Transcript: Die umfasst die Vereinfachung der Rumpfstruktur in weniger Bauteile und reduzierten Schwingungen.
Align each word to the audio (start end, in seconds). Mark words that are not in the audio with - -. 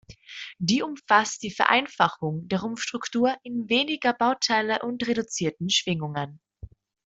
Die 0.57 0.81
umfasst 0.81 1.43
die 1.43 1.51
Vereinfachung 1.51 2.47
der 2.47 2.61
Rumpfstruktur 2.61 3.37
in 3.43 3.69
weniger 3.69 4.13
Bauteile 4.13 4.81
und 4.81 5.07
reduzierten 5.07 5.69
Schwingungen. 5.69 6.39